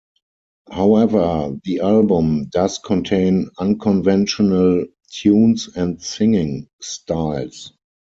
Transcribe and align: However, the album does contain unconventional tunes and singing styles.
However, 0.71 1.59
the 1.63 1.81
album 1.81 2.45
does 2.45 2.79
contain 2.79 3.51
unconventional 3.59 4.85
tunes 5.11 5.69
and 5.75 6.01
singing 6.01 6.67
styles. 6.81 7.73